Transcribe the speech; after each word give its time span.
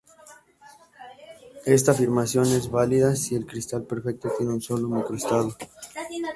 Esta 1.67 1.91
afirmación 1.91 2.47
es 2.51 2.71
válida 2.71 3.15
si 3.15 3.35
el 3.35 3.45
cristal 3.45 3.83
perfecto 3.83 4.31
tiene 4.35 4.53
un 4.53 4.59
solo 4.59 4.87
microestado. 4.87 5.55